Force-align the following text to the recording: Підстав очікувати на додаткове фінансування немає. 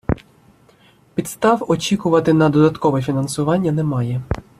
Підстав 1.15 1.65
очікувати 1.67 2.33
на 2.33 2.49
додаткове 2.49 3.01
фінансування 3.01 3.71
немає. 3.71 4.21